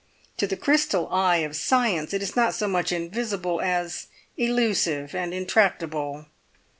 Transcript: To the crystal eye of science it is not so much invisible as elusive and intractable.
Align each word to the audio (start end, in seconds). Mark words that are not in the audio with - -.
To 0.37 0.47
the 0.47 0.57
crystal 0.57 1.07
eye 1.09 1.43
of 1.45 1.55
science 1.55 2.11
it 2.11 2.23
is 2.23 2.35
not 2.35 2.55
so 2.55 2.67
much 2.67 2.91
invisible 2.91 3.61
as 3.61 4.07
elusive 4.35 5.13
and 5.13 5.31
intractable. 5.31 6.25